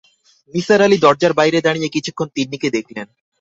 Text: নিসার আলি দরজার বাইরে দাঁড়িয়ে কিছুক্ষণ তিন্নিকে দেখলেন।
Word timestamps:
নিসার 0.53 0.79
আলি 0.81 0.97
দরজার 0.99 1.33
বাইরে 1.39 1.59
দাঁড়িয়ে 1.61 1.93
কিছুক্ষণ 1.95 2.27
তিন্নিকে 2.35 2.67
দেখলেন। 2.69 3.07